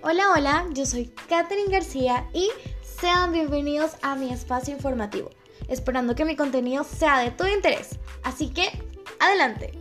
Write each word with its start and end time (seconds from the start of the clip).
Hola, 0.00 0.30
hola, 0.32 0.66
yo 0.74 0.86
soy 0.86 1.06
Katherine 1.28 1.72
García 1.72 2.28
y 2.32 2.48
sean 2.82 3.32
bienvenidos 3.32 3.96
a 4.02 4.14
mi 4.14 4.32
espacio 4.32 4.72
informativo, 4.72 5.30
esperando 5.66 6.14
que 6.14 6.24
mi 6.24 6.36
contenido 6.36 6.84
sea 6.84 7.18
de 7.18 7.32
tu 7.32 7.44
interés. 7.46 7.98
Así 8.22 8.48
que, 8.50 8.68
adelante. 9.18 9.72